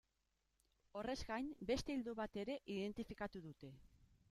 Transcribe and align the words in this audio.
Horrez 1.01 1.17
gain, 1.27 1.51
beste 1.71 1.95
ildo 1.97 2.17
bat 2.21 2.41
ere 2.47 2.57
identifikatu 2.79 3.45
dute. 3.47 3.73